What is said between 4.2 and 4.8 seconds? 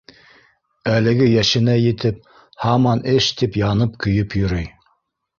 йөрөй